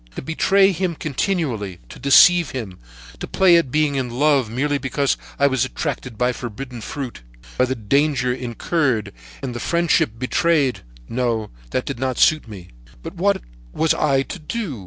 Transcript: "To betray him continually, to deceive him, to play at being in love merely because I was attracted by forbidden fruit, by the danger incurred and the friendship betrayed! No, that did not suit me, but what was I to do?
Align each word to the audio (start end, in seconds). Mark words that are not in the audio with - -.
"To 0.15 0.21
betray 0.23 0.71
him 0.71 0.95
continually, 0.95 1.77
to 1.89 1.99
deceive 1.99 2.49
him, 2.49 2.79
to 3.19 3.27
play 3.27 3.55
at 3.57 3.69
being 3.69 3.93
in 3.93 4.09
love 4.09 4.49
merely 4.49 4.79
because 4.79 5.15
I 5.37 5.45
was 5.45 5.63
attracted 5.63 6.17
by 6.17 6.33
forbidden 6.33 6.81
fruit, 6.81 7.21
by 7.55 7.65
the 7.65 7.75
danger 7.75 8.33
incurred 8.33 9.13
and 9.43 9.53
the 9.53 9.59
friendship 9.59 10.17
betrayed! 10.17 10.79
No, 11.07 11.51
that 11.69 11.85
did 11.85 11.99
not 11.99 12.17
suit 12.17 12.47
me, 12.47 12.69
but 13.03 13.13
what 13.13 13.43
was 13.73 13.93
I 13.93 14.23
to 14.23 14.39
do? 14.39 14.79